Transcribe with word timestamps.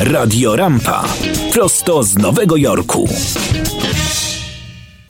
Radio 0.00 0.56
Rampa. 0.56 1.04
Prosto 1.52 2.02
z 2.02 2.18
Nowego 2.18 2.56
Jorku. 2.56 3.08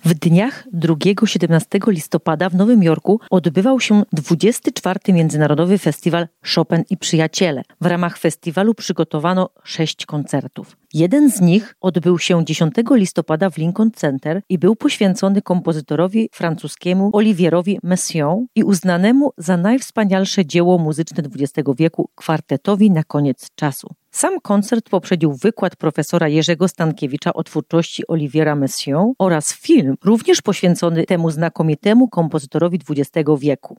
W 0.05 0.15
dniach 0.15 0.67
2-17 0.75 1.91
listopada 1.91 2.49
w 2.49 2.55
Nowym 2.55 2.83
Jorku 2.83 3.21
odbywał 3.31 3.81
się 3.81 4.03
24. 4.13 4.99
Międzynarodowy 5.09 5.79
Festiwal 5.79 6.29
Chopin 6.55 6.85
i 6.91 6.97
Przyjaciele. 6.97 7.63
W 7.81 7.87
ramach 7.87 8.19
festiwalu 8.19 8.75
przygotowano 8.75 9.51
sześć 9.63 10.07
koncertów. 10.07 10.77
Jeden 10.95 11.31
z 11.31 11.41
nich 11.41 11.75
odbył 11.81 12.19
się 12.19 12.45
10 12.45 12.75
listopada 12.91 13.51
w 13.51 13.59
Lincoln 13.59 13.91
Center 13.91 14.43
i 14.49 14.59
był 14.59 14.77
poświęcony 14.77 15.43
kompozytorowi 15.43 16.29
francuskiemu 16.33 17.11
Olivierowi 17.13 17.79
Messiaen 17.83 18.47
i 18.55 18.65
uznanemu 18.65 19.33
za 19.39 19.57
najwspanialsze 19.57 20.47
dzieło 20.47 20.79
muzyczne 20.79 21.23
XX 21.37 21.69
wieku 21.79 22.11
kwartetowi 22.15 22.91
na 22.91 23.05
koniec 23.05 23.49
czasu. 23.55 23.95
Sam 24.15 24.41
koncert 24.41 24.91
poprzedził 24.91 25.33
wykład 25.33 25.77
profesora 25.77 26.29
Jerzego 26.29 26.69
Stankiewicza 26.69 27.33
o 27.33 27.45
twórczości 27.45 28.03
Oliviera 28.09 28.57
Messiaen 28.57 29.13
oraz 29.19 29.55
film 29.55 29.97
również 30.05 30.43
poświęcony 30.43 31.05
temu 31.07 31.31
znakomitemu 31.31 32.09
kompozytorowi 32.09 32.81
XX 32.91 33.31
wieku. 33.39 33.77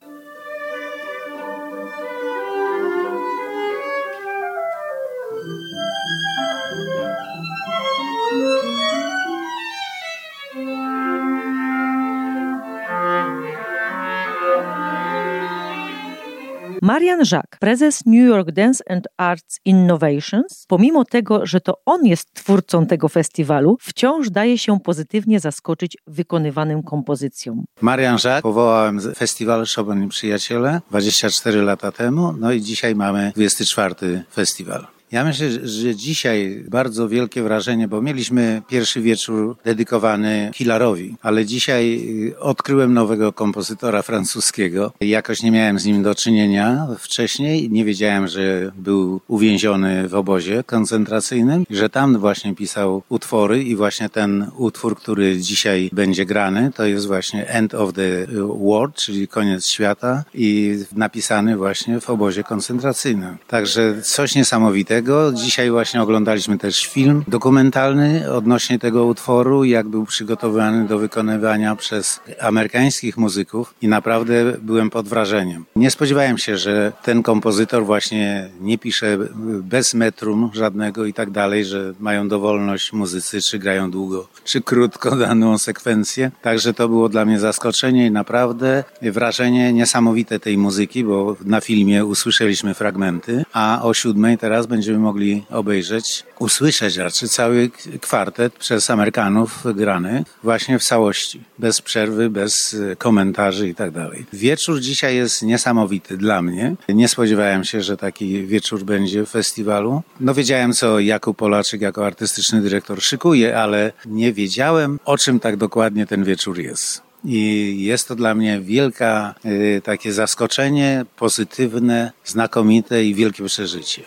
Marian 16.82 17.20
Jacques, 17.32 17.60
prezes 17.60 18.06
New 18.06 18.28
York 18.28 18.52
Dance 18.52 18.84
and 18.90 19.08
Arts 19.18 19.60
Innovations, 19.66 20.66
pomimo 20.68 21.06
tego, 21.06 21.46
że 21.46 21.62
to 21.62 21.82
on 21.86 22.06
jest 22.06 22.34
twórcą 22.34 22.86
tego 22.86 23.10
festiwalu, 23.10 23.78
wciąż 23.82 24.30
daje 24.30 24.58
się 24.58 24.80
pozytywnie 24.80 25.40
zaskoczyć 25.40 25.98
wykonywanym 26.08 26.84
kompozycją. 26.84 27.64
Marian 27.82 28.18
Jacques 28.24 28.42
powołałem 28.42 29.00
festiwal 29.16 29.66
Chopin 29.76 30.04
i 30.04 30.08
Przyjaciele 30.08 30.82
24 30.90 31.62
lata 31.62 31.92
temu, 31.92 32.34
no 32.40 32.52
i 32.52 32.62
dzisiaj 32.62 32.96
mamy 32.96 33.32
24 33.36 34.24
festiwal. 34.32 34.95
Ja 35.16 35.24
myślę, 35.24 35.50
że 35.68 35.96
dzisiaj 35.96 36.64
bardzo 36.68 37.10
wielkie 37.10 37.44
wrażenie, 37.44 37.88
bo 37.88 38.02
mieliśmy 38.02 38.62
pierwszy 38.68 39.02
wieczór 39.02 39.56
dedykowany 39.66 40.52
Hilarowi, 40.56 41.16
ale 41.22 41.46
dzisiaj 41.46 42.02
y, 42.30 42.40
odkryłem 42.40 42.94
nowego 42.94 43.34
kompozytora 43.34 44.02
francuskiego. 44.02 44.92
Jakoś 45.02 45.44
nie 45.44 45.52
miałem 45.52 45.80
z 45.80 45.86
nim 45.86 46.04
do 46.04 46.16
czynienia 46.16 46.88
wcześniej. 47.00 47.70
Nie 47.70 47.86
wiedziałem, 47.86 48.28
że 48.28 48.72
był 48.78 49.22
uwięziony 49.28 50.10
w 50.10 50.16
obozie 50.16 50.64
koncentracyjnym, 50.64 51.66
że 51.70 51.90
tam 51.90 52.18
właśnie 52.18 52.56
pisał 52.56 53.04
utwory 53.10 53.64
i 53.64 53.76
właśnie 53.76 54.10
ten 54.10 54.52
utwór, 54.58 54.98
który 54.98 55.38
dzisiaj 55.38 55.90
będzie 55.94 56.26
grany, 56.26 56.72
to 56.76 56.86
jest 56.86 57.08
właśnie 57.08 57.48
End 57.48 57.74
of 57.74 57.94
the 57.94 58.28
World, 58.62 58.96
czyli 58.96 59.28
koniec 59.28 59.68
świata 59.68 60.24
i 60.34 60.78
napisany 60.96 61.58
właśnie 61.58 62.00
w 62.00 62.10
obozie 62.10 62.44
koncentracyjnym. 62.44 63.38
Także 63.48 64.02
coś 64.02 64.36
niesamowitego 64.36 65.05
Dzisiaj 65.34 65.72
właśnie 65.72 66.02
oglądaliśmy 66.02 66.58
też 66.58 66.86
film 66.86 67.24
dokumentalny 67.28 68.32
odnośnie 68.32 68.80
tego 68.80 69.06
utworu, 69.06 69.64
jak 69.64 69.88
był 69.88 70.06
przygotowany 70.06 70.88
do 70.88 70.98
wykonywania 71.00 71.76
przez 71.76 72.20
amerykańskich 72.42 73.18
muzyków 73.18 73.74
i 73.82 73.88
naprawdę 73.88 74.54
byłem 74.62 74.90
pod 74.90 75.08
wrażeniem. 75.08 75.66
Nie 75.76 75.92
spodziewałem 75.92 76.38
się, 76.38 76.58
że 76.58 76.92
ten 77.04 77.24
kompozytor 77.24 77.86
właśnie 77.86 78.50
nie 78.62 78.78
pisze 78.78 79.18
bez 79.62 79.94
metrum 79.94 80.52
żadnego 80.54 81.06
i 81.06 81.14
tak 81.14 81.32
dalej, 81.32 81.66
że 81.66 81.94
mają 82.00 82.28
dowolność 82.28 82.94
muzycy, 82.94 83.42
czy 83.42 83.60
grają 83.60 83.92
długo, 83.92 84.28
czy 84.44 84.62
krótko 84.62 85.16
daną 85.16 85.58
sekwencję. 85.58 86.32
Także 86.42 86.74
to 86.74 86.90
było 86.90 87.10
dla 87.10 87.26
mnie 87.26 87.40
zaskoczenie 87.40 88.06
i 88.06 88.12
naprawdę 88.12 88.84
wrażenie 89.02 89.74
niesamowite 89.74 90.40
tej 90.40 90.58
muzyki, 90.58 91.04
bo 91.04 91.36
na 91.46 91.62
filmie 91.62 92.06
usłyszeliśmy 92.06 92.74
fragmenty, 92.74 93.46
a 93.54 93.80
o 93.84 93.94
siódmej 93.94 94.38
teraz 94.38 94.66
będziemy 94.66 94.85
będziemy 94.86 95.04
mogli 95.04 95.44
obejrzeć, 95.50 96.24
usłyszeć 96.40 96.98
raczej 96.98 97.30
cały 97.30 97.70
kwartet 98.02 98.54
przez 98.54 98.90
Amerykanów 98.90 99.64
grany 99.76 100.24
właśnie 100.44 100.80
w 100.80 100.84
całości, 100.84 101.42
bez 101.60 101.82
przerwy, 101.82 102.30
bez 102.30 102.76
komentarzy 102.98 103.70
i 103.70 103.76
tak 103.76 103.92
dalej. 103.92 104.26
Wieczór 104.34 104.80
dzisiaj 104.80 105.16
jest 105.16 105.42
niesamowity 105.42 106.18
dla 106.18 106.42
mnie. 106.42 106.76
Nie 106.90 107.08
spodziewałem 107.08 107.64
się, 107.64 107.82
że 107.82 107.98
taki 107.98 108.46
wieczór 108.48 108.84
będzie 108.84 109.26
w 109.26 109.30
festiwalu. 109.30 110.02
No 110.20 110.34
wiedziałem, 110.34 110.74
co 110.74 111.00
Jakub 111.00 111.38
Polaczyk 111.38 111.82
jako 111.82 112.06
artystyczny 112.06 112.62
dyrektor 112.62 113.02
szykuje, 113.02 113.58
ale 113.58 113.92
nie 114.06 114.34
wiedziałem, 114.34 115.00
o 115.06 115.18
czym 115.18 115.40
tak 115.40 115.58
dokładnie 115.58 116.06
ten 116.06 116.24
wieczór 116.24 116.60
jest. 116.60 117.06
I 117.26 117.76
jest 117.80 118.08
to 118.08 118.16
dla 118.16 118.36
mnie 118.36 118.62
wielka 118.62 119.36
y, 119.46 119.82
takie 119.84 120.14
zaskoczenie, 120.14 121.06
pozytywne, 121.16 122.12
znakomite 122.26 123.06
i 123.06 123.16
wielkie 123.16 123.46
przeżycie. 123.46 124.04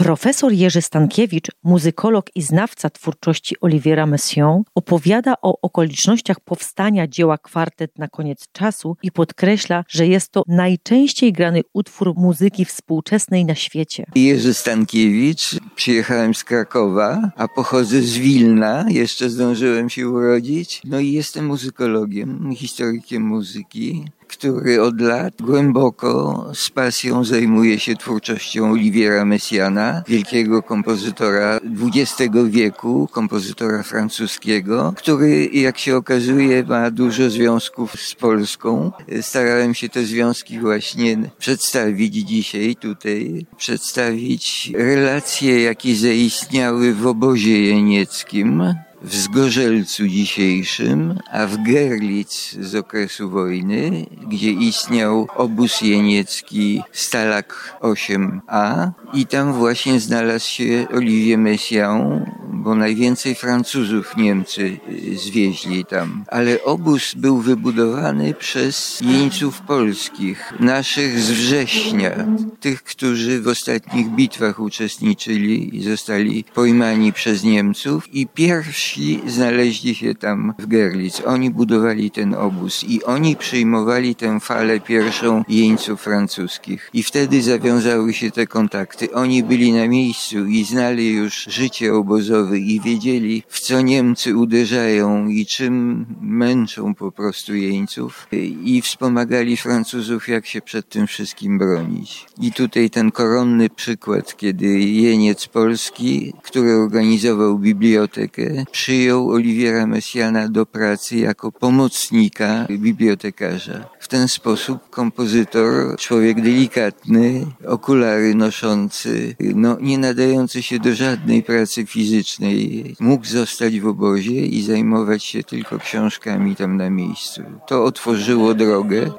Profesor 0.00 0.52
Jerzy 0.52 0.82
Stankiewicz, 0.82 1.46
muzykolog 1.64 2.26
i 2.34 2.42
znawca 2.42 2.90
twórczości 2.90 3.54
Oliviera 3.60 4.06
Messiaen, 4.06 4.62
opowiada 4.74 5.34
o 5.42 5.60
okolicznościach 5.62 6.40
powstania 6.40 7.08
dzieła 7.08 7.38
kwartet 7.38 7.98
na 7.98 8.08
koniec 8.08 8.44
czasu 8.52 8.96
i 9.02 9.12
podkreśla, 9.12 9.84
że 9.88 10.06
jest 10.06 10.32
to 10.32 10.42
najczęściej 10.48 11.32
grany 11.32 11.60
utwór 11.72 12.14
muzyki 12.16 12.64
współczesnej 12.64 13.44
na 13.44 13.54
świecie. 13.54 14.06
Jerzy 14.14 14.54
Stankiewicz, 14.54 15.60
przyjechałem 15.74 16.34
z 16.34 16.44
Krakowa, 16.44 17.30
a 17.36 17.48
pochodzę 17.48 18.02
z 18.02 18.18
Wilna, 18.18 18.84
jeszcze 18.88 19.30
zdążyłem 19.30 19.90
się 19.90 20.08
urodzić. 20.08 20.82
No 20.84 21.00
i 21.00 21.12
jestem 21.12 21.46
muzykologiem, 21.46 22.54
historykiem 22.56 23.22
muzyki 23.22 24.04
który 24.30 24.82
od 24.82 25.00
lat 25.00 25.34
głęboko 25.42 26.46
z 26.54 26.70
pasją 26.70 27.24
zajmuje 27.24 27.78
się 27.78 27.96
twórczością 27.96 28.70
Oliviera 28.70 29.24
Messiana, 29.24 30.02
wielkiego 30.08 30.62
kompozytora 30.62 31.60
XX 31.82 32.34
wieku, 32.48 33.08
kompozytora 33.12 33.82
francuskiego, 33.82 34.94
który, 34.96 35.46
jak 35.46 35.78
się 35.78 35.96
okazuje, 35.96 36.64
ma 36.64 36.90
dużo 36.90 37.30
związków 37.30 38.00
z 38.00 38.14
Polską. 38.14 38.92
Starałem 39.20 39.74
się 39.74 39.88
te 39.88 40.04
związki 40.04 40.60
właśnie 40.60 41.18
przedstawić 41.38 42.14
dzisiaj 42.14 42.76
tutaj, 42.76 43.46
przedstawić 43.56 44.72
relacje, 44.74 45.62
jakie 45.62 45.94
zaistniały 45.96 46.94
w 46.94 47.06
obozie 47.06 47.64
jenieckim, 47.64 48.74
w 49.02 49.16
Zgorzelcu 49.16 50.08
dzisiejszym, 50.08 51.18
a 51.32 51.46
w 51.46 51.62
Gerlitz 51.62 52.56
z 52.60 52.74
okresu 52.74 53.30
wojny, 53.30 54.06
gdzie 54.26 54.50
istniał 54.50 55.28
obóz 55.36 55.80
jeniecki 55.80 56.82
Stalak 56.92 57.76
8a 57.80 58.90
i 59.14 59.26
tam 59.26 59.52
właśnie 59.52 60.00
znalazł 60.00 60.48
się 60.48 60.86
Olivier 60.94 61.38
Messiaen, 61.38 62.30
bo 62.52 62.74
najwięcej 62.74 63.34
Francuzów 63.34 64.16
Niemcy 64.16 64.80
y, 65.12 65.18
zwieźli 65.18 65.84
tam. 65.84 66.24
Ale 66.28 66.62
obóz 66.62 67.14
był 67.14 67.38
wybudowany 67.38 68.34
przez 68.34 69.00
jeńców 69.00 69.60
polskich, 69.60 70.52
naszych 70.60 71.20
z 71.20 71.30
września, 71.30 72.26
tych, 72.60 72.82
którzy 72.82 73.40
w 73.40 73.48
ostatnich 73.48 74.08
bitwach 74.08 74.60
uczestniczyli 74.60 75.76
i 75.76 75.82
zostali 75.82 76.44
pojmani 76.54 77.12
przez 77.12 77.44
Niemców 77.44 78.14
i 78.14 78.26
pierwsi 78.26 78.89
znaleźli 79.26 79.94
się 79.94 80.14
tam 80.14 80.54
w 80.58 80.66
Gerlitz. 80.66 81.22
Oni 81.26 81.50
budowali 81.50 82.10
ten 82.10 82.34
obóz 82.34 82.84
i 82.84 83.04
oni 83.04 83.36
przyjmowali 83.36 84.14
tę 84.14 84.40
falę 84.40 84.80
pierwszą 84.80 85.44
jeńców 85.48 86.00
francuskich. 86.00 86.90
I 86.94 87.02
wtedy 87.02 87.42
zawiązały 87.42 88.12
się 88.12 88.30
te 88.30 88.46
kontakty. 88.46 89.12
Oni 89.12 89.42
byli 89.42 89.72
na 89.72 89.88
miejscu 89.88 90.46
i 90.46 90.64
znali 90.64 91.12
już 91.12 91.44
życie 91.50 91.94
obozowe 91.94 92.58
i 92.58 92.80
wiedzieli, 92.80 93.42
w 93.48 93.60
co 93.60 93.80
Niemcy 93.80 94.36
uderzają 94.36 95.28
i 95.28 95.46
czym 95.46 96.06
męczą 96.20 96.94
po 96.94 97.12
prostu 97.12 97.54
jeńców 97.54 98.28
i 98.64 98.82
wspomagali 98.82 99.56
Francuzów, 99.56 100.28
jak 100.28 100.46
się 100.46 100.60
przed 100.60 100.88
tym 100.88 101.06
wszystkim 101.06 101.58
bronić. 101.58 102.26
I 102.40 102.52
tutaj 102.52 102.90
ten 102.90 103.10
koronny 103.10 103.70
przykład, 103.70 104.36
kiedy 104.36 104.66
jeniec 104.80 105.46
polski, 105.46 106.32
który 106.42 106.74
organizował 106.74 107.58
bibliotekę, 107.58 108.64
przyjął 108.80 109.30
Oliwiera 109.30 109.86
Messiana 109.86 110.48
do 110.48 110.66
pracy 110.66 111.16
jako 111.16 111.52
pomocnika 111.52 112.66
bibliotekarza. 112.70 113.84
W 114.00 114.08
ten 114.08 114.28
sposób 114.28 114.90
kompozytor, 114.90 115.96
człowiek 115.96 116.40
delikatny, 116.40 117.46
okulary 117.66 118.34
noszący, 118.34 119.36
no, 119.54 119.76
nie 119.80 119.98
nadający 119.98 120.62
się 120.62 120.78
do 120.78 120.94
żadnej 120.94 121.42
pracy 121.42 121.86
fizycznej, 121.86 122.96
mógł 123.00 123.26
zostać 123.26 123.80
w 123.80 123.86
obozie 123.86 124.46
i 124.46 124.62
zajmować 124.62 125.24
się 125.24 125.42
tylko 125.42 125.78
książkami 125.78 126.56
tam 126.56 126.76
na 126.76 126.90
miejscu. 126.90 127.42
To 127.66 127.84
otworzyło 127.84 128.54
drogę 128.54 129.10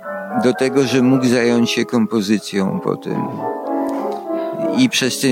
do 0.43 0.53
tego, 0.53 0.83
że 0.83 1.01
mógł 1.01 1.25
zająć 1.25 1.71
się 1.71 1.85
kompozycją 1.85 2.79
potem. 2.83 3.21
I 4.77 4.89
przez 4.89 5.19
te 5.19 5.27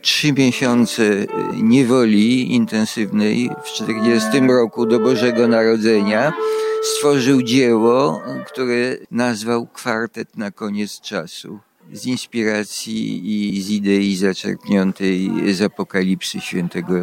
trzy 0.00 0.32
miesiące 0.32 1.02
niewoli 1.62 2.54
intensywnej 2.54 3.50
w 3.64 3.72
40 3.72 4.40
roku 4.40 4.86
do 4.86 5.00
Bożego 5.00 5.48
Narodzenia 5.48 6.32
stworzył 6.82 7.42
dzieło, 7.42 8.22
które 8.46 8.96
nazwał 9.10 9.66
Kwartet 9.66 10.36
na 10.36 10.50
koniec 10.50 11.00
czasu 11.00 11.58
z 11.92 12.06
inspiracji 12.06 13.56
i 13.56 13.62
z 13.62 13.70
idei 13.70 14.16
zaczerpniętej 14.16 15.30
z 15.54 15.62
apokalipsy 15.62 16.40
świętego 16.40 16.94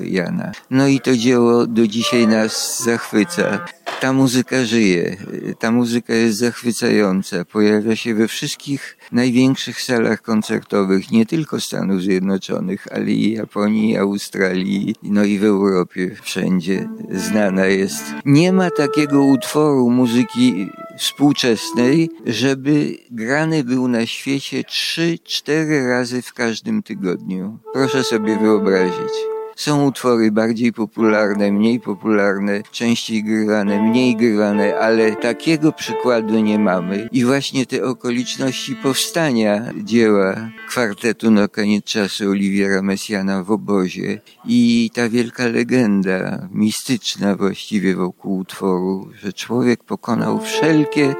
Jana. 0.00 0.52
No 0.70 0.88
i 0.88 1.00
to 1.00 1.16
dzieło 1.16 1.66
do 1.66 1.86
dzisiaj 1.86 2.26
nas 2.26 2.82
zachwyca. 2.84 3.66
Ta 4.00 4.12
muzyka 4.12 4.64
żyje, 4.64 5.16
ta 5.58 5.70
muzyka 5.70 6.14
jest 6.14 6.38
zachwycająca, 6.38 7.44
pojawia 7.44 7.96
się 7.96 8.14
we 8.14 8.28
wszystkich 8.28 8.96
największych 9.12 9.82
salach 9.82 10.22
koncertowych, 10.22 11.10
nie 11.10 11.26
tylko 11.26 11.60
Stanów 11.60 12.02
Zjednoczonych, 12.02 12.88
ale 12.92 13.10
i 13.10 13.32
Japonii, 13.32 13.96
Australii, 13.96 14.94
no 15.02 15.24
i 15.24 15.38
w 15.38 15.44
Europie, 15.44 16.16
wszędzie 16.22 16.88
znana 17.10 17.66
jest. 17.66 18.04
Nie 18.24 18.52
ma 18.52 18.70
takiego 18.70 19.24
utworu 19.24 19.90
muzyki 19.90 20.68
współczesnej, 21.00 22.10
żeby 22.26 22.98
grany 23.10 23.64
był 23.64 23.88
na 23.88 24.06
świecie 24.06 24.64
trzy, 24.64 25.18
cztery 25.24 25.88
razy 25.88 26.22
w 26.22 26.34
każdym 26.34 26.82
tygodniu. 26.82 27.58
Proszę 27.72 28.04
sobie 28.04 28.38
wyobrazić. 28.38 29.39
Są 29.60 29.86
utwory 29.86 30.32
bardziej 30.32 30.72
popularne, 30.72 31.52
mniej 31.52 31.80
popularne, 31.80 32.62
częściej 32.72 33.24
grywane, 33.24 33.82
mniej 33.82 34.16
grywane, 34.16 34.78
ale 34.78 35.16
takiego 35.16 35.72
przykładu 35.72 36.38
nie 36.38 36.58
mamy. 36.58 37.08
I 37.12 37.24
właśnie 37.24 37.66
te 37.66 37.84
okoliczności 37.84 38.76
powstania 38.76 39.72
dzieła 39.76 40.50
kwartetu 40.68 41.30
na 41.30 41.48
koniec 41.48 41.84
czasu 41.84 42.30
Oliwiera 42.30 42.82
Messiana 42.82 43.44
w 43.44 43.50
obozie 43.50 44.20
i 44.44 44.90
ta 44.94 45.08
wielka 45.08 45.46
legenda, 45.46 46.48
mistyczna 46.52 47.36
właściwie 47.36 47.96
wokół 47.96 48.36
utworu, 48.36 49.10
że 49.22 49.32
człowiek 49.32 49.84
pokonał 49.84 50.40
wszelkie 50.40 51.14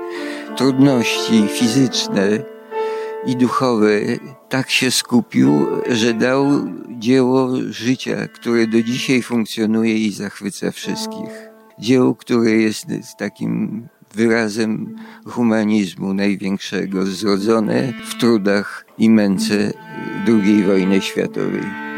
trudności 0.57 1.49
fizyczne, 1.49 2.43
i 3.27 3.37
duchowe 3.37 4.01
tak 4.49 4.71
się 4.71 4.91
skupił, 4.91 5.67
że 5.91 6.15
dał 6.15 6.47
dzieło 6.99 7.49
życia, 7.71 8.29
które 8.29 8.67
do 8.67 8.83
dzisiaj 8.83 9.23
funkcjonuje 9.23 9.99
i 9.99 10.13
zachwyca 10.13 10.71
wszystkich. 10.71 11.51
Dzieło, 11.79 12.15
które 12.15 12.51
jest 12.51 12.87
takim 13.19 13.83
wyrazem 14.15 14.97
humanizmu 15.27 16.15
największego, 16.15 17.07
zrodzone 17.07 17.93
w 18.09 18.15
trudach 18.15 18.85
i 18.99 19.11
męce 19.11 19.73
II 20.29 20.63
wojny 20.63 21.01
światowej. 21.01 21.90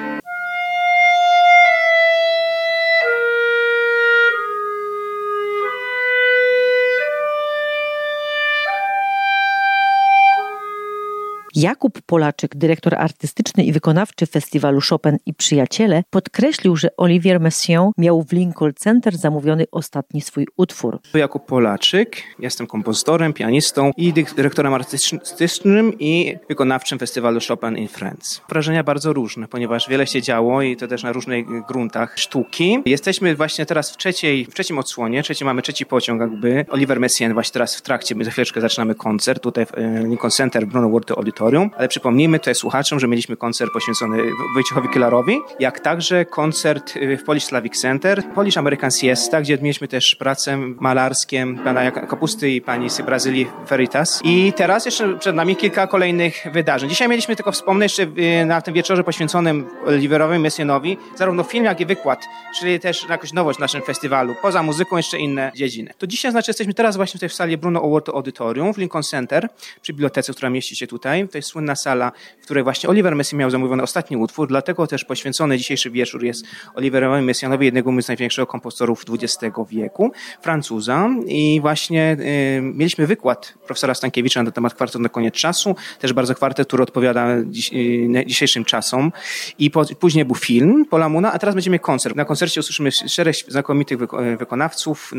Jakub 11.63 12.03
Polaczyk, 12.07 12.57
dyrektor 12.57 12.95
artystyczny 12.95 13.65
i 13.65 13.73
wykonawczy 13.73 14.27
festiwalu 14.27 14.81
Chopin 14.91 15.17
i 15.27 15.35
Przyjaciele, 15.35 16.05
podkreślił, 16.11 16.77
że 16.77 16.97
Olivier 16.97 17.41
Messiaen 17.41 17.91
miał 17.99 18.23
w 18.23 18.33
Lincoln 18.33 18.73
Center 18.75 19.17
zamówiony 19.17 19.65
ostatni 19.73 20.21
swój 20.21 20.47
utwór. 20.57 20.99
Jakub 21.15 21.47
Polaczyk, 21.47 22.23
jestem 22.39 22.67
kompozytorem, 22.67 23.33
pianistą 23.33 23.91
i 23.97 24.13
dyrektorem 24.13 24.75
artystycznym 24.75 25.93
i 25.99 26.37
wykonawczym 26.49 26.99
festiwalu 26.99 27.41
Chopin 27.49 27.77
in 27.77 27.89
Friends. 27.89 28.41
Wrażenia 28.49 28.85
bardzo 28.85 29.13
różne, 29.13 29.49
ponieważ 29.49 29.89
wiele 29.89 30.07
się 30.07 30.23
działo 30.23 30.63
i 30.63 30.77
to 30.77 30.89
też 30.89 31.03
na 31.03 31.13
różnych 31.13 31.67
gruntach 31.67 32.19
sztuki. 32.19 32.79
Jesteśmy 32.87 33.37
właśnie 33.37 33.67
teraz 33.67 33.93
w, 33.93 33.97
trzeciej, 33.97 34.45
w 34.45 34.55
trzecim 34.55 34.79
odsłonie, 34.79 35.23
trzeci, 35.23 35.45
mamy 35.45 35.63
trzeci 35.63 35.87
pociąg 35.87 36.21
jakby. 36.21 36.65
Oliver 36.69 37.01
Messiaen 37.01 37.35
właśnie 37.35 37.53
teraz 37.53 37.77
w 37.77 37.83
trakcie, 37.83 38.15
za 38.21 38.31
chwileczkę 38.31 38.61
zaczynamy 38.61 38.95
koncert 38.95 39.43
tutaj 39.43 39.67
w 39.67 39.75
e, 39.75 40.03
Lincoln 40.05 40.31
Center 40.31 40.67
Bruno 40.67 40.89
World 40.89 41.11
Auditorium 41.11 41.52
audytorium, 41.53 41.71
ale 41.79 41.89
przypomnijmy 41.89 42.39
tutaj 42.39 42.55
słuchaczom, 42.55 43.01
że 43.01 43.09
mieliśmy 43.09 43.37
koncert 43.37 43.73
poświęcony 43.73 44.19
Wojciechowi 44.55 44.89
Kilarowi, 44.89 45.39
jak 45.61 45.81
także 45.81 46.25
koncert 46.25 46.97
y, 46.97 47.17
w 47.17 47.25
Polish 47.25 47.45
Slavic 47.45 47.81
Center, 47.81 48.23
Polish 48.35 48.57
American 48.57 48.91
Siesta, 48.91 49.41
gdzie 49.41 49.59
mieliśmy 49.59 49.89
też 49.89 50.15
pracę 50.15 50.57
malarskie 50.57 51.47
pana 51.65 51.91
Kapusty 51.91 52.51
i 52.51 52.61
pani 52.61 52.91
z 52.91 53.01
Brazylii 53.01 53.47
Veritas. 53.69 54.21
I 54.25 54.53
teraz 54.57 54.85
jeszcze 54.85 55.19
przed 55.19 55.37
nami 55.37 55.57
kilka 55.57 55.87
kolejnych 55.87 56.47
wydarzeń. 56.53 56.91
Dzisiaj 56.91 57.09
mieliśmy 57.09 57.37
tylko 57.37 57.53
wspomnieć 57.53 57.99
jeszcze 57.99 58.23
y, 58.43 58.47
na 58.47 58.61
tym 58.61 58.75
wieczorze 58.75 59.05
poświęconym 59.05 59.67
Oliverowi 59.87 60.39
Messianowi 60.39 60.97
zarówno 61.17 61.43
film, 61.43 61.65
jak 61.65 61.81
i 61.81 61.87
wykład, 61.87 62.25
czyli 62.61 62.81
też 62.81 63.09
jakąś 63.09 63.33
nowość 63.33 63.59
w 63.59 63.61
naszym 63.61 63.83
festiwalu. 63.83 64.35
Poza 64.43 64.63
muzyką 64.63 64.97
jeszcze 64.97 65.19
inne 65.19 65.53
dziedziny. 65.55 65.95
To 65.99 66.07
dzisiaj 66.07 66.31
znaczy 66.31 66.51
jesteśmy 66.51 66.75
teraz 66.75 66.97
właśnie 66.97 67.13
tutaj 67.13 67.29
w 67.29 67.35
sali 67.35 67.57
Bruno 67.57 67.81
Award 67.83 68.09
Auditorium 68.09 68.75
w 68.75 68.79
Lincoln 68.79 69.03
Center 69.03 69.49
przy 69.83 69.93
bibliotece, 69.93 70.33
która 70.33 70.51
mieści 70.51 70.77
się 70.77 70.87
tutaj 70.87 71.29
to 71.29 71.39
słynna 71.43 71.77
sala, 71.77 72.13
w 72.41 72.45
której 72.45 72.65
właśnie 72.65 72.89
Oliver 72.89 73.17
Messiaen 73.17 73.41
miał 73.41 73.51
zamówiony 73.51 73.83
ostatni 73.83 74.17
utwór, 74.17 74.49
dlatego 74.49 74.87
też 74.87 75.05
poświęcony 75.05 75.59
dzisiejszy 75.59 75.91
wieczór 75.91 76.25
jest 76.25 76.45
Oliverowi 76.75 77.23
Messianowi, 77.23 77.65
jednego 77.65 78.03
z 78.03 78.09
największych 78.09 78.49
kompozytorów 78.49 79.05
XX 79.11 79.57
wieku, 79.71 80.13
Francuza. 80.43 81.09
I 81.27 81.59
właśnie 81.61 82.17
y, 82.21 82.61
mieliśmy 82.63 83.07
wykład 83.07 83.55
profesora 83.67 83.95
Stankiewicza 83.95 84.43
na 84.43 84.51
temat 84.51 84.75
kwartetu 84.75 84.99
na 84.99 85.09
koniec 85.09 85.35
czasu, 85.35 85.77
też 85.99 86.13
bardzo 86.13 86.35
kwartet, 86.35 86.69
który 86.69 86.83
odpowiada 86.83 87.27
dziś, 87.45 87.71
y, 87.73 88.27
dzisiejszym 88.27 88.65
czasom. 88.65 89.13
I 89.59 89.71
po, 89.71 89.85
później 90.01 90.25
był 90.25 90.35
film 90.35 90.85
Polamuna, 90.91 91.33
a 91.33 91.39
teraz 91.39 91.55
będziemy 91.55 91.79
koncert. 91.79 92.17
Na 92.17 92.25
koncercie 92.25 92.61
usłyszymy 92.61 92.93
szereg 92.93 93.37
znakomitych 93.49 93.99
wykonawców, 94.39 95.13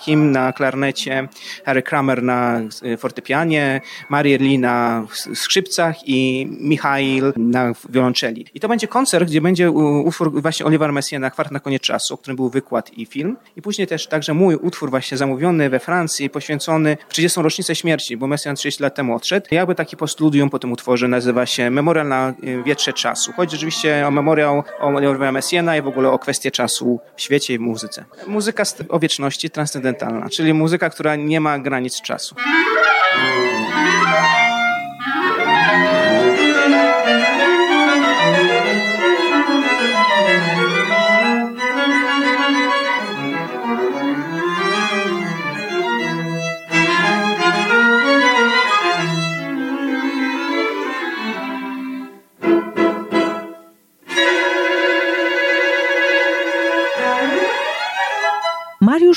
Kim 0.00 0.30
na 0.32 0.52
klarnecie, 0.52 1.28
Harry 1.64 1.82
Kramer 1.82 2.22
na 2.22 2.60
y, 2.84 2.96
fortepianie, 2.96 3.80
Marie 4.08 4.38
Lee 4.38 4.58
na 4.58 5.06
skrzypce, 5.34 5.59
skrzypcach 5.60 5.96
i 6.08 6.48
Michail 6.60 7.32
na 7.36 7.72
wiolonczeli. 7.88 8.46
I 8.54 8.60
to 8.60 8.68
będzie 8.68 8.88
koncert, 8.88 9.28
gdzie 9.28 9.40
będzie 9.40 9.70
utwór 9.70 10.42
właśnie 10.42 10.66
Oliver 10.66 10.92
Messiaen 10.92 11.30
Kwart 11.30 11.50
na 11.50 11.60
koniec 11.60 11.82
czasu, 11.82 12.14
o 12.14 12.16
którym 12.16 12.36
był 12.36 12.48
wykład 12.48 12.92
i 12.92 13.06
film. 13.06 13.36
I 13.56 13.62
później 13.62 13.86
też 13.86 14.06
także 14.06 14.34
mój 14.34 14.54
utwór 14.54 14.90
właśnie 14.90 15.16
zamówiony 15.16 15.70
we 15.70 15.78
Francji, 15.78 16.30
poświęcony 16.30 16.96
w 17.08 17.12
30. 17.12 17.40
rocznicę 17.42 17.74
śmierci, 17.74 18.16
bo 18.16 18.26
Messiaen 18.26 18.56
30 18.56 18.82
lat 18.82 18.94
temu 18.94 19.14
odszedł. 19.14 19.46
Jakby 19.50 19.74
taki 19.74 19.96
postudium 19.96 20.50
po 20.50 20.58
tym 20.58 20.72
utworze 20.72 21.08
nazywa 21.08 21.46
się 21.46 21.70
Memorial 21.70 22.08
na 22.08 22.34
y, 22.44 22.62
wietrze 22.62 22.92
czasu. 22.92 23.32
Chodzi 23.32 23.56
rzeczywiście 23.56 24.06
o 24.06 24.10
memoriał 24.10 24.62
o 24.80 24.86
Oliver 24.86 25.32
Messiana 25.32 25.76
i 25.76 25.82
w 25.82 25.88
ogóle 25.88 26.10
o 26.10 26.18
kwestię 26.18 26.50
czasu 26.50 27.00
w 27.16 27.22
świecie 27.22 27.54
i 27.54 27.58
w 27.58 27.60
muzyce. 27.60 28.04
Muzyka 28.26 28.62
o 28.88 28.98
wieczności 28.98 29.50
transcendentalna, 29.50 30.28
czyli 30.28 30.54
muzyka, 30.54 30.90
która 30.90 31.16
nie 31.16 31.40
ma 31.40 31.58
granic 31.58 32.02
czasu. 32.02 32.34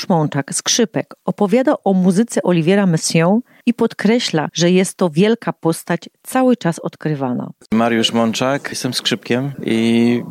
Mariusz 0.08 0.18
Mączak, 0.18 0.54
skrzypek, 0.54 1.14
opowiada 1.24 1.74
o 1.84 1.92
muzyce 1.92 2.42
Oliviera 2.42 2.86
Messiaen 2.86 3.40
i 3.66 3.74
podkreśla, 3.74 4.48
że 4.52 4.70
jest 4.70 4.96
to 4.96 5.10
wielka 5.10 5.52
postać 5.52 6.08
cały 6.22 6.56
czas 6.56 6.78
odkrywana. 6.78 7.50
Mariusz 7.72 8.12
Mączak, 8.12 8.70
jestem 8.70 8.94
skrzypkiem 8.94 9.52
i 9.62 10.22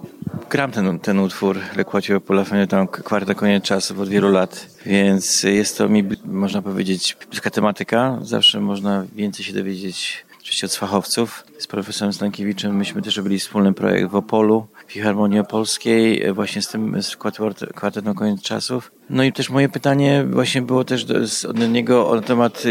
gram 0.49 0.71
ten, 0.71 0.99
ten 0.99 1.19
utwór 1.19 1.59
Lekłacie 1.77 2.19
Polafenie, 2.19 2.67
tam 2.67 2.87
kwarta 2.87 3.33
koniec 3.33 3.63
czasu 3.63 4.01
od 4.01 4.09
wielu 4.09 4.31
lat, 4.31 4.67
więc 4.85 5.43
jest 5.43 5.77
to 5.77 5.89
mi, 5.89 6.03
można 6.25 6.61
powiedzieć, 6.61 7.17
bliska 7.29 7.49
tematyka. 7.49 8.19
Zawsze 8.21 8.59
można 8.59 9.05
więcej 9.15 9.45
się 9.45 9.53
dowiedzieć 9.53 10.25
oczywiście 10.41 10.67
od 10.67 10.75
fachowców. 10.75 11.45
Z 11.59 11.67
profesorem 11.67 12.13
Stankiewiczem 12.13 12.75
myśmy 12.75 13.01
też 13.01 13.17
robili 13.17 13.39
wspólny 13.39 13.73
projekt 13.73 14.11
w 14.11 14.15
Opolu, 14.15 14.67
w 14.87 14.91
Filharmonii 14.91 15.39
Opolskiej, 15.39 16.33
właśnie 16.33 16.61
z 16.61 16.67
tym 16.67 17.03
z 17.03 17.17
kwartetem 17.75 18.13
Koniec 18.15 18.41
Czasów. 18.41 18.91
No 19.09 19.23
i 19.23 19.33
też 19.33 19.49
moje 19.49 19.69
pytanie 19.69 20.25
właśnie 20.29 20.61
było 20.61 20.83
też 20.83 21.05
do, 21.05 21.15
od 21.49 21.71
niego 21.71 22.15
na 22.15 22.21
temat 22.21 22.63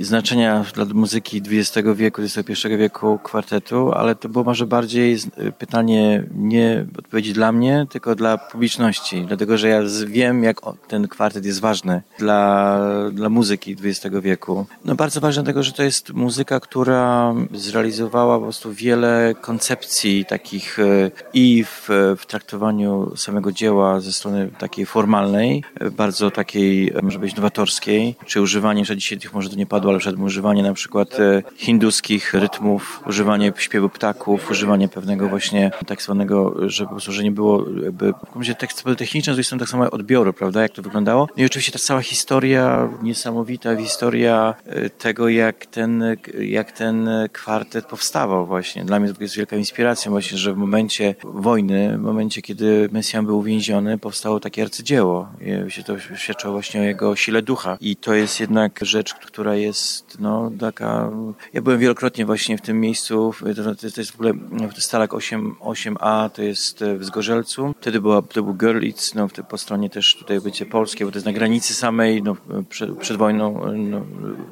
znaczenia 0.00 0.64
dla 0.74 0.84
muzyki 0.84 1.42
XX 1.50 1.88
wieku, 1.94 2.22
XXI 2.22 2.68
wieku 2.78 3.18
kwartetu, 3.22 3.92
ale 3.92 4.14
to 4.14 4.28
było 4.28 4.44
może 4.44 4.66
bardziej 4.66 5.18
pytanie 5.58 6.24
nie 6.34 6.86
odpowiedzi 6.98 7.32
dla 7.32 7.52
mnie, 7.52 7.86
tylko 7.90 8.14
dla 8.14 8.38
publiczności, 8.38 9.24
dlatego 9.28 9.58
że 9.58 9.68
ja 9.68 9.80
wiem, 10.06 10.42
jak 10.44 10.60
ten 10.88 11.08
kwartet 11.08 11.44
jest 11.44 11.60
ważny 11.60 12.02
dla, 12.18 12.80
dla 13.12 13.28
muzyki 13.28 13.76
XX 13.84 14.16
wieku. 14.22 14.66
No 14.84 14.94
bardzo 14.94 15.20
ważne 15.20 15.42
dlatego, 15.42 15.62
że 15.62 15.72
to 15.72 15.82
jest 15.82 16.12
muzyka, 16.12 16.60
która 16.60 17.34
zrealizowała 17.54 18.36
po 18.36 18.42
prostu 18.42 18.72
wiele 18.72 19.34
koncepcji 19.40 20.24
takich 20.24 20.78
e, 20.78 21.10
i 21.32 21.64
w, 21.64 21.88
w 22.18 22.26
traktowaniu 22.26 23.16
samego 23.16 23.52
dzieła 23.52 24.00
ze 24.00 24.12
strony 24.12 24.50
takiej 24.58 24.86
formalnej, 24.86 25.62
bardzo 25.92 26.30
takiej, 26.30 26.92
może 27.02 27.18
być 27.18 27.36
nowatorskiej, 27.36 28.14
czy 28.26 28.40
używanie, 28.40 28.84
że 28.84 28.96
dzisiaj 28.96 29.18
tych 29.18 29.34
może 29.34 29.50
to 29.50 29.56
nie 29.56 29.66
padło, 29.66 29.90
ale 29.90 29.98
przed 29.98 30.18
używanie 30.18 30.62
na 30.62 30.74
przykład 30.74 31.20
e, 31.20 31.42
hinduskich 31.56 32.34
rytmów, 32.34 33.02
używanie 33.06 33.52
śpiewu 33.56 33.88
ptaków, 33.88 34.50
używanie 34.50 34.88
pewnego 34.88 35.28
właśnie 35.28 35.70
tak 35.86 36.02
zwanego, 36.02 36.54
że 36.68 36.84
po 36.84 36.90
prostu, 36.90 37.12
że 37.12 37.22
nie 37.22 37.30
było 37.30 37.64
jakby, 37.84 38.12
tekst 38.58 38.84
techniczny, 38.98 39.32
z 39.32 39.36
drugiej 39.36 39.60
tak 39.60 39.68
samo 39.68 39.90
odbioru, 39.90 40.32
prawda, 40.32 40.62
jak 40.62 40.72
to 40.72 40.82
wyglądało. 40.82 41.28
No 41.36 41.42
i 41.42 41.46
oczywiście 41.46 41.72
ta 41.72 41.78
cała 41.78 42.00
historia, 42.00 42.88
niesamowita 43.02 43.76
historia 43.76 44.54
e, 44.66 44.90
tego, 44.90 45.28
jak 45.28 45.66
ten, 45.66 46.04
jak 46.40 46.72
ten 46.72 47.08
kwartet 47.32 47.86
powstawał 47.86 48.46
właśnie. 48.46 48.84
Dla 48.84 49.00
mnie 49.00 49.14
to 49.14 49.22
jest 49.22 49.36
wielka 49.36 49.56
inspiracja 49.56 50.10
właśnie, 50.10 50.38
że 50.38 50.54
w 50.54 50.56
momencie 50.56 51.14
wojny, 51.24 51.98
w 51.98 52.00
momencie, 52.00 52.42
kiedy 52.42 52.88
Mesjan 52.92 53.26
był 53.26 53.38
uwięziony, 53.38 53.98
powstało 53.98 54.40
takie 54.40 54.62
arcydzieło. 54.62 55.28
Się 55.68 55.82
to 55.82 55.98
świadczyło 56.16 56.52
właśnie 56.52 56.80
o 56.80 56.84
jego 56.84 57.16
sile 57.16 57.42
ducha. 57.42 57.78
I 57.80 57.96
to 57.96 58.14
jest 58.14 58.40
jednak 58.40 58.78
rzecz, 58.82 59.14
która 59.14 59.54
jest 59.54 60.20
no 60.20 60.50
taka... 60.60 61.10
Ja 61.52 61.62
byłem 61.62 61.78
wielokrotnie 61.78 62.26
właśnie 62.26 62.58
w 62.58 62.60
tym 62.60 62.80
miejscu, 62.80 63.34
to, 63.56 63.74
to 63.74 64.00
jest 64.00 64.10
w 64.10 64.14
ogóle 64.14 64.32
Stalak 64.78 65.14
8, 65.14 65.54
8A, 65.60 66.30
to 66.30 66.42
jest 66.42 66.84
w 66.98 67.04
Zgorzelcu. 67.04 67.74
Wtedy 67.80 68.00
była, 68.00 68.22
to 68.22 68.42
był 68.42 68.54
Görlitz, 68.54 69.14
no 69.14 69.28
po 69.48 69.58
stronie 69.58 69.90
też 69.90 70.16
tutaj 70.16 70.40
bycie 70.40 70.66
polskie, 70.66 71.04
bo 71.04 71.10
to 71.10 71.16
jest 71.16 71.26
na 71.26 71.32
granicy 71.32 71.74
samej, 71.74 72.22
no 72.22 72.36
przed, 72.68 72.98
przed 72.98 73.16
wojną 73.16 73.72
no, 73.76 74.06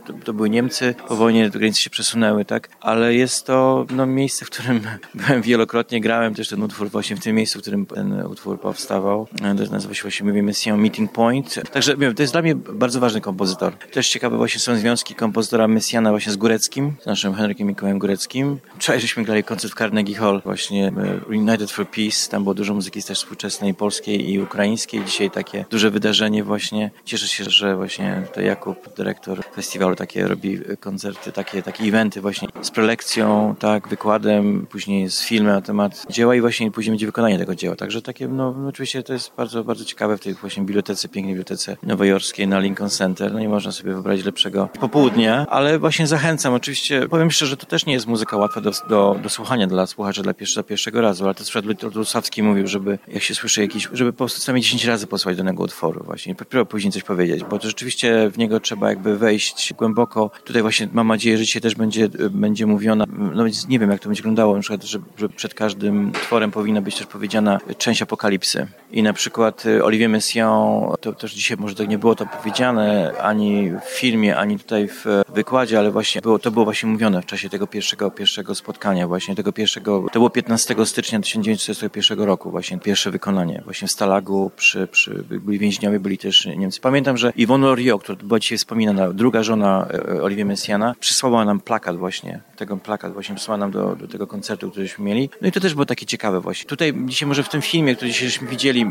to, 0.06 0.12
to, 0.24 0.32
były 0.32 0.50
Niemcy, 0.50 0.94
po 1.08 1.16
wojnie 1.16 1.50
granice 1.50 1.80
się 1.80 1.90
przesunęły, 1.90 2.44
tak? 2.44 2.68
Ale 2.80 3.14
jest 3.14 3.46
to 3.46 3.86
no, 3.90 4.06
miejsce, 4.06 4.44
w 4.44 4.50
którym 4.50 4.80
byłem 5.14 5.42
wielokrotnie, 5.42 6.00
grałem 6.00 6.34
też 6.34 6.48
ten 6.48 6.62
utwór 6.62 6.90
właśnie 6.90 7.16
w 7.16 7.20
tym 7.20 7.36
miejscu, 7.36 7.58
w 7.58 7.62
którym 7.62 7.86
ten 7.86 8.26
utwór 8.26 8.60
powstawał. 8.60 9.28
To 9.38 9.72
nazywa 9.72 9.94
się 9.94 10.02
właśnie 10.02 10.42
Mission 10.42 10.80
Meeting 10.80 11.03
Point. 11.08 11.60
Także 11.72 11.96
to 12.16 12.22
jest 12.22 12.34
dla 12.34 12.42
mnie 12.42 12.54
bardzo 12.54 13.00
ważny 13.00 13.20
kompozytor. 13.20 13.72
Też 13.76 14.08
ciekawe 14.08 14.36
właśnie 14.36 14.60
są 14.60 14.76
związki 14.76 15.14
kompozytora 15.14 15.68
Messiana 15.68 16.10
właśnie 16.10 16.32
z 16.32 16.36
Góreckim, 16.36 16.92
z 17.02 17.06
naszym 17.06 17.34
Henrykiem 17.34 17.68
Mikołajem 17.68 17.98
Góreckim. 17.98 18.58
Wczoraj 18.78 19.00
żeśmy 19.00 19.24
grali 19.24 19.44
koncert 19.44 19.74
w 19.74 19.76
Carnegie 19.76 20.14
Hall, 20.14 20.40
właśnie 20.44 20.86
e, 20.86 21.26
United 21.28 21.70
for 21.70 21.88
Peace. 21.88 22.30
Tam 22.30 22.42
było 22.42 22.54
dużo 22.54 22.74
muzyki 22.74 23.02
też 23.02 23.18
współczesnej, 23.18 23.74
polskiej 23.74 24.30
i 24.30 24.40
ukraińskiej. 24.40 25.04
Dzisiaj 25.04 25.30
takie 25.30 25.64
duże 25.70 25.90
wydarzenie 25.90 26.44
właśnie. 26.44 26.90
Cieszę 27.04 27.28
się, 27.28 27.44
że 27.44 27.76
właśnie 27.76 28.22
to 28.34 28.40
Jakub, 28.40 28.94
dyrektor 28.96 29.44
festiwalu, 29.54 29.96
takie 29.96 30.28
robi 30.28 30.60
koncerty, 30.80 31.32
takie, 31.32 31.62
takie 31.62 31.84
eventy 31.84 32.20
właśnie 32.20 32.48
z 32.62 32.70
prelekcją, 32.70 33.54
tak, 33.58 33.88
wykładem, 33.88 34.66
później 34.70 35.10
z 35.10 35.22
filmem 35.22 35.54
na 35.54 35.62
temat 35.62 36.06
dzieła 36.10 36.34
i 36.34 36.40
właśnie 36.40 36.70
później 36.70 36.92
będzie 36.92 37.06
wykonanie 37.06 37.38
tego 37.38 37.54
dzieła. 37.54 37.76
Także 37.76 38.02
takie, 38.02 38.28
no, 38.28 38.54
no 38.58 38.68
oczywiście 38.68 39.02
to 39.02 39.12
jest 39.12 39.32
bardzo, 39.36 39.64
bardzo 39.64 39.84
ciekawe 39.84 40.18
w 40.18 40.20
tej 40.20 40.34
właśnie 40.34 40.62
bibliotece, 40.62 40.93
pięknej 41.02 41.34
bibliotece 41.34 41.76
nowojorskiej 41.82 42.48
na 42.48 42.60
Lincoln 42.60 42.90
Center. 42.90 43.32
No 43.32 43.40
nie 43.40 43.48
można 43.48 43.72
sobie 43.72 43.92
wyobrazić 43.92 44.26
lepszego 44.26 44.68
popołudnia, 44.80 45.46
ale 45.48 45.78
właśnie 45.78 46.06
zachęcam. 46.06 46.54
Oczywiście 46.54 47.08
powiem 47.08 47.30
szczerze, 47.30 47.50
że 47.50 47.56
to 47.56 47.66
też 47.66 47.86
nie 47.86 47.92
jest 47.92 48.06
muzyka 48.06 48.36
łatwa 48.36 48.60
do, 48.60 48.70
do, 48.88 49.16
do 49.22 49.28
słuchania 49.28 49.66
dla 49.66 49.86
słuchaczy 49.86 50.22
dla 50.22 50.34
pierwszego, 50.34 50.64
pierwszego 50.68 51.00
razu, 51.00 51.24
ale 51.24 51.34
to 51.34 51.44
przykład 51.60 51.94
Lusawski 51.94 52.42
mówił, 52.42 52.66
żeby 52.66 52.98
jak 53.08 53.22
się 53.22 53.34
słyszy 53.34 53.60
jakiś, 53.60 53.88
żeby 53.92 54.12
po 54.12 54.18
prostu 54.18 54.40
sami 54.40 54.60
10 54.60 54.84
razy 54.84 55.06
posłuchać 55.06 55.36
danego 55.36 55.62
utworu 55.62 56.04
właśnie. 56.04 56.34
Dopiero 56.34 56.66
później 56.66 56.92
coś 56.92 57.02
powiedzieć, 57.02 57.44
bo 57.44 57.58
to 57.58 57.68
rzeczywiście 57.68 58.30
w 58.30 58.38
niego 58.38 58.60
trzeba 58.60 58.88
jakby 58.88 59.18
wejść 59.18 59.74
głęboko. 59.78 60.30
Tutaj 60.44 60.62
właśnie 60.62 60.88
mam 60.92 61.08
nadzieję, 61.08 61.38
że 61.38 61.44
dzisiaj 61.44 61.62
też 61.62 61.74
będzie, 61.74 62.08
będzie 62.30 62.66
mówiona, 62.66 63.04
no 63.34 63.44
nie 63.68 63.78
wiem 63.78 63.90
jak 63.90 64.00
to 64.00 64.08
będzie 64.08 64.22
wyglądało, 64.22 64.54
na 64.54 64.60
przykład, 64.60 64.84
że, 64.84 64.98
że 65.16 65.28
przed 65.28 65.54
każdym 65.54 66.12
tworem 66.12 66.50
powinna 66.50 66.80
być 66.80 66.96
też 66.96 67.06
powiedziana 67.06 67.60
część 67.78 68.02
apokalipsy. 68.02 68.66
I 68.92 69.02
na 69.02 69.12
przykład 69.12 69.66
y, 69.66 69.84
Olivier 69.84 70.10
Messiaen, 70.10 70.83
to 71.00 71.12
też 71.12 71.34
dzisiaj 71.34 71.56
może 71.56 71.74
tak 71.74 71.88
nie 71.88 71.98
było 71.98 72.14
to 72.14 72.26
powiedziane 72.26 73.12
ani 73.20 73.70
w 73.70 73.84
filmie, 73.84 74.36
ani 74.36 74.58
tutaj 74.58 74.88
w 74.88 75.06
wykładzie, 75.34 75.78
ale 75.78 75.90
właśnie 75.90 76.20
było, 76.20 76.38
to 76.38 76.50
było 76.50 76.64
właśnie 76.64 76.88
mówione 76.88 77.22
w 77.22 77.26
czasie 77.26 77.48
tego 77.48 77.66
pierwszego, 77.66 78.10
pierwszego 78.10 78.54
spotkania, 78.54 79.08
właśnie 79.08 79.34
tego 79.34 79.52
pierwszego, 79.52 80.06
to 80.12 80.18
było 80.18 80.30
15 80.30 80.74
stycznia 80.84 81.20
1941 81.20 82.20
roku, 82.26 82.50
właśnie 82.50 82.78
pierwsze 82.78 83.10
wykonanie, 83.10 83.62
właśnie 83.64 83.88
w 83.88 83.90
Stalagu, 83.90 84.50
przy, 84.56 84.86
przy 84.86 85.24
byli 85.30 85.58
więźniowie, 85.58 86.00
byli 86.00 86.18
też 86.18 86.46
Niemcy. 86.46 86.80
Pamiętam, 86.80 87.16
że 87.16 87.32
Yvonne 87.36 87.66
Loriot, 87.66 88.02
która 88.02 88.18
była 88.22 88.40
dzisiaj 88.40 88.58
wspominana, 88.58 89.12
druga 89.12 89.42
żona 89.42 89.88
e, 89.92 90.22
Olivier 90.22 90.46
Messiana, 90.46 90.94
przysłała 91.00 91.44
nam 91.44 91.60
plakat 91.60 91.96
właśnie, 91.96 92.40
tego 92.56 92.76
plakat 92.76 93.12
właśnie 93.12 93.34
przysłała 93.34 93.58
nam 93.58 93.70
do, 93.70 93.96
do 93.96 94.08
tego 94.08 94.26
koncertu, 94.26 94.70
któryśmy 94.70 95.04
mieli. 95.04 95.30
No 95.40 95.48
i 95.48 95.52
to 95.52 95.60
też 95.60 95.74
było 95.74 95.86
takie 95.86 96.06
ciekawe 96.06 96.40
właśnie. 96.40 96.68
Tutaj 96.68 96.92
dzisiaj 97.06 97.28
może 97.28 97.42
w 97.42 97.48
tym 97.48 97.62
filmie, 97.62 97.96
który 97.96 98.10
dzisiejśmy 98.10 98.48
widzieli, 98.48 98.82
e, 98.82 98.86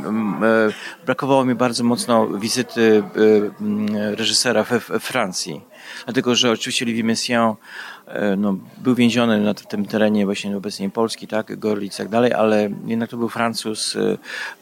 brakowało 1.05 1.45
mi 1.45 1.55
bardzo 1.55 1.83
mocno 1.83 2.27
wizyty 2.27 3.03
e, 4.01 4.15
reżysera 4.15 4.63
we 4.63 4.79
Francji. 4.79 5.72
Dlatego, 6.05 6.35
że 6.35 6.51
oczywiście 6.51 6.85
Olivier 6.85 7.05
Messiaen 7.05 7.55
no, 8.37 8.55
był 8.77 8.95
więziony 8.95 9.39
na 9.39 9.53
tym 9.53 9.85
terenie 9.85 10.25
właśnie 10.25 10.57
obecnie 10.57 10.89
Polski, 10.89 11.27
tak, 11.27 11.59
Gorlic 11.59 11.93
i 11.93 11.97
tak 11.97 12.09
dalej, 12.09 12.33
ale 12.33 12.69
jednak 12.85 13.09
to 13.09 13.17
był 13.17 13.29
Francuz, 13.29 13.97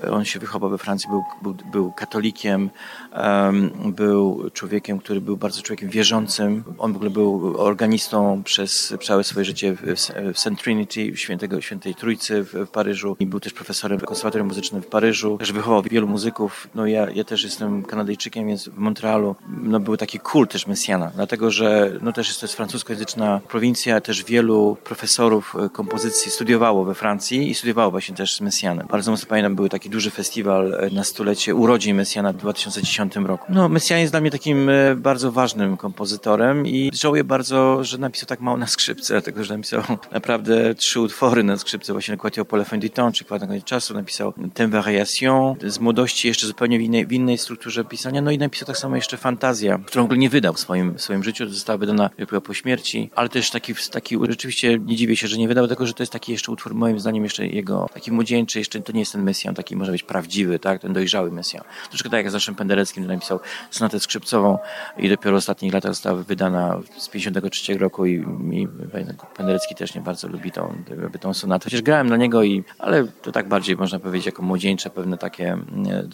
e, 0.03 0.11
on 0.11 0.25
się 0.25 0.39
wychował 0.39 0.69
we 0.69 0.77
Francji, 0.77 1.09
był, 1.09 1.23
był, 1.41 1.55
był 1.71 1.91
katolikiem, 1.91 2.69
był 3.85 4.49
człowiekiem, 4.53 4.99
który 4.99 5.21
był 5.21 5.37
bardzo 5.37 5.61
człowiekiem 5.61 5.89
wierzącym, 5.89 6.63
on 6.77 6.93
w 6.93 6.95
ogóle 6.95 7.11
był 7.11 7.57
organistą 7.57 8.43
przez 8.43 8.93
całe 9.03 9.23
swoje 9.23 9.45
życie 9.45 9.75
w 9.75 9.99
St. 10.39 10.49
Trinity, 10.63 11.17
świętego, 11.17 11.61
świętej 11.61 11.95
Trójcy 11.95 12.43
w, 12.43 12.53
w 12.53 12.67
Paryżu 12.67 13.15
i 13.19 13.25
był 13.25 13.39
też 13.39 13.53
profesorem 13.53 13.99
w 13.99 14.05
konserwatorium 14.05 14.47
muzycznym 14.47 14.81
w 14.81 14.87
Paryżu, 14.87 15.37
też 15.37 15.51
wychował 15.51 15.81
wielu 15.81 16.07
muzyków, 16.07 16.67
no 16.75 16.87
ja, 16.87 17.09
ja 17.09 17.23
też 17.23 17.43
jestem 17.43 17.83
Kanadyjczykiem, 17.83 18.47
więc 18.47 18.69
w 18.69 18.77
Montrealu 18.77 19.35
no, 19.63 19.79
był 19.79 19.97
taki 19.97 20.19
kult 20.19 20.51
też 20.51 20.67
Mesjana, 20.67 21.11
dlatego, 21.15 21.51
że 21.51 21.91
no 22.01 22.11
też 22.11 22.27
jest 22.27 22.39
to 22.39 22.45
jest 22.45 22.55
francuskojęzyczna 22.55 23.30
prowincja, 23.39 24.01
też 24.01 24.23
wielu 24.23 24.77
profesorów 24.83 25.55
e, 25.65 25.69
kompozycji 25.69 26.31
studiowało 26.31 26.85
we 26.85 26.95
Francji 26.95 27.49
i 27.49 27.55
studiowało 27.55 27.91
właśnie 27.91 28.15
też 28.15 28.35
z 28.35 28.41
Messianem. 28.41 28.87
Bardzo 28.87 29.11
mocno 29.11 29.27
pamiętam, 29.29 29.55
był 29.55 29.69
taki 29.69 29.89
duży 29.89 30.11
festiwal 30.11 30.73
e, 30.73 30.89
na 30.89 31.03
stulecie 31.03 31.55
urodzin 31.55 31.95
Messiana 31.95 32.33
w 32.33 32.37
2010 32.37 33.15
roku. 33.15 33.45
No, 33.49 33.69
Messian 33.69 33.99
jest 33.99 34.13
dla 34.13 34.21
mnie 34.21 34.31
takim 34.31 34.69
e, 34.69 34.95
bardzo 34.95 35.31
ważnym 35.31 35.77
kompozytorem 35.77 36.67
i 36.67 36.91
żałuję 36.93 37.23
bardzo, 37.23 37.83
że 37.83 37.97
napisał 37.97 38.27
tak 38.27 38.39
mało 38.39 38.57
na 38.57 38.67
skrzypce, 38.67 39.13
dlatego 39.21 39.43
że 39.43 39.57
napisał 39.57 39.83
naprawdę 40.11 40.75
trzy 40.75 40.99
utwory 40.99 41.43
na 41.43 41.57
skrzypce, 41.57 41.93
właśnie 41.93 42.17
Quatuor 42.17 42.47
pour 42.47 42.59
la 42.59 42.65
fin 42.65 42.79
du 42.79 42.89
temps, 42.89 43.17
czy 43.17 43.25
na 43.31 43.47
koniec 43.47 43.63
czasu, 43.63 43.93
napisał 43.93 44.33
Ten 44.53 44.71
Variation, 44.71 45.55
z 45.67 45.79
młodości 45.79 46.27
jeszcze 46.27 46.47
zupełnie 46.47 46.79
w 46.79 46.81
innej, 46.81 47.05
w 47.05 47.11
innej 47.11 47.37
strukturze 47.37 47.85
pisania, 47.85 48.21
no 48.21 48.31
i 48.31 48.37
napisał 48.37 48.67
tak 48.67 48.77
samo 48.77 48.95
jeszcze 48.95 49.17
Fantazja, 49.17 49.79
którą 49.85 50.03
w 50.03 50.05
ogóle 50.05 50.19
nie 50.19 50.29
wydał 50.29 50.53
w 50.53 50.59
swoim, 50.59 50.93
w 50.93 51.01
swoim 51.01 51.23
życiu, 51.23 51.49
została 51.49 51.77
wydana 51.77 52.09
dopiero 52.19 52.41
po 52.41 52.53
śmierci, 52.53 53.09
ale 53.21 53.29
też 53.29 53.51
taki, 53.51 53.73
taki, 53.91 54.17
rzeczywiście 54.29 54.79
nie 54.79 54.95
dziwię 54.95 55.15
się, 55.15 55.27
że 55.27 55.37
nie 55.37 55.47
wydał 55.47 55.67
tego, 55.67 55.87
że 55.87 55.93
to 55.93 56.03
jest 56.03 56.13
taki 56.13 56.31
jeszcze 56.31 56.51
utwór, 56.51 56.75
moim 56.75 56.99
zdaniem 56.99 57.23
jeszcze 57.23 57.47
jego, 57.47 57.89
taki 57.93 58.11
młodzieńczy, 58.11 58.59
jeszcze 58.59 58.81
to 58.81 58.91
nie 58.91 58.99
jest 58.99 59.11
ten 59.11 59.23
Mesjan, 59.23 59.55
taki 59.55 59.75
może 59.75 59.91
być 59.91 60.03
prawdziwy, 60.03 60.59
tak, 60.59 60.81
ten 60.81 60.93
dojrzały 60.93 61.31
Mesjan. 61.31 61.63
Troszkę 61.89 62.09
tak 62.09 62.17
jak 62.17 62.29
z 62.31 62.33
naszym 62.33 62.55
Pendereckim, 62.55 63.03
który 63.03 63.15
napisał 63.15 63.39
sonatę 63.69 63.99
skrzypcową 63.99 64.57
i 64.97 65.09
dopiero 65.09 65.35
w 65.35 65.37
ostatnich 65.37 65.73
latach 65.73 65.91
została 65.91 66.23
wydana 66.23 66.79
z 66.97 67.09
53 67.09 67.77
roku 67.77 68.05
i, 68.05 68.13
i 68.51 68.67
Penderecki 69.37 69.75
też 69.75 69.95
nie 69.95 70.01
bardzo 70.01 70.27
lubi 70.27 70.51
tą, 70.51 70.83
tą 71.19 71.33
sonatę. 71.33 71.63
Chociaż 71.63 71.81
grałem 71.81 72.09
na 72.09 72.17
niego 72.17 72.43
i, 72.43 72.63
ale 72.79 73.07
to 73.21 73.31
tak 73.31 73.47
bardziej 73.47 73.75
można 73.75 73.99
powiedzieć 73.99 74.25
jako 74.25 74.43
młodzieńcze 74.43 74.89
pewne 74.89 75.17
takie 75.17 75.57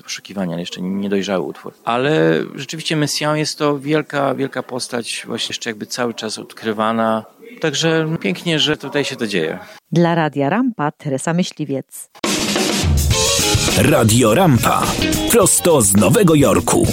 poszukiwania, 0.04 0.52
ale 0.52 0.60
jeszcze 0.60 0.82
niedojrzały 0.82 1.46
utwór. 1.46 1.74
Ale 1.84 2.44
rzeczywiście 2.56 2.96
Messiaen 2.96 3.38
jest 3.38 3.58
to 3.58 3.80
wielka, 3.80 4.36
wielka 4.36 4.64
postać, 4.64 5.24
właśnie 5.28 5.54
jeszcze 5.54 5.70
jakby 5.70 5.86
cały 5.86 6.14
czas 6.14 6.40
odkrywana, 6.40 6.97
Także 7.62 8.08
pięknie, 8.20 8.60
że 8.60 8.78
tutaj 8.78 9.06
się 9.06 9.16
to 9.16 9.28
dzieje. 9.28 9.60
Dla 9.92 10.16
Radia 10.16 10.50
Rampa 10.50 10.92
Teresa 10.92 11.34
Myśliwiec. 11.34 12.10
Radio 13.78 14.34
Rampa. 14.36 14.84
Prosto 15.32 15.82
z 15.82 15.94
Nowego 15.96 16.36
Jorku. 16.36 16.88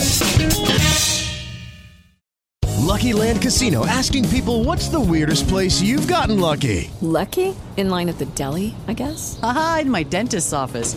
Lucky 2.87 3.13
Land 3.15 3.43
Casino 3.43 3.85
asking 3.87 4.29
people 4.29 4.65
what's 4.65 4.89
the 4.89 5.01
weirdest 5.01 5.49
place 5.49 5.83
you've 5.83 6.07
gotten 6.07 6.41
lucky? 6.41 6.91
Lucky? 7.03 7.55
In 7.77 7.91
line 7.91 8.11
at 8.11 8.19
the 8.19 8.27
deli, 8.27 8.75
I 8.89 8.95
guess? 8.95 9.39
Aha, 9.43 9.79
in 9.83 9.91
my 9.91 10.05
dentist's 10.05 10.53
office. 10.53 10.97